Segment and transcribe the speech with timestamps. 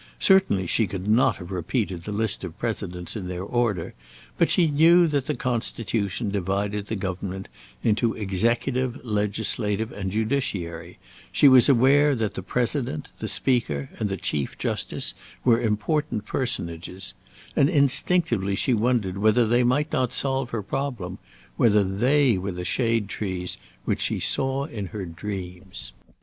[0.17, 3.93] Certainly she could not have repeated the list of Presidents in their order,
[4.39, 7.49] but she knew that the Constitution divided the government
[7.83, 10.97] into Executive, Legislative, and Judiciary;
[11.31, 15.13] she was aware that the President, the Speaker, and the Chief Justice
[15.45, 17.13] were important personages,
[17.55, 21.19] and instinctively she wondered whether they might not solve her problem;
[21.57, 25.91] whether they were the shade trees which she saw in her dreams.